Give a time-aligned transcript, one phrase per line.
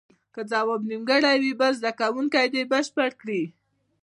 [0.33, 3.43] که ځواب نیمګړی وي بل زده کوونکی دې بشپړ کړي.